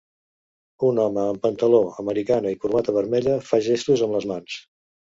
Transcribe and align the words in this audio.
Un 0.87 1.01
home 1.03 1.25
amb 1.25 1.43
pantaló, 1.43 1.83
americana 2.05 2.57
i 2.57 2.61
corbata 2.65 2.99
vermella 2.99 3.39
fa 3.53 3.63
gestos 3.71 4.07
amb 4.09 4.21
les 4.21 4.31
mans. 4.35 4.61